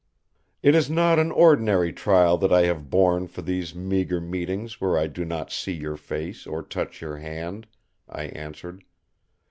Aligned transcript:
"It 0.63 0.73
is 0.73 0.89
not 0.89 1.19
an 1.19 1.31
ordinary 1.31 1.93
trial 1.93 2.35
that 2.39 2.51
I 2.51 2.63
have 2.63 2.89
borne 2.89 3.27
for 3.27 3.43
these 3.43 3.75
meagre 3.75 4.19
meetings 4.19 4.81
where 4.81 4.97
I 4.97 5.05
do 5.05 5.23
not 5.23 5.51
see 5.51 5.73
your 5.73 5.95
face 5.95 6.47
or 6.47 6.63
touch 6.63 7.01
your 7.01 7.17
hand," 7.17 7.67
I 8.09 8.23
answered. 8.23 8.83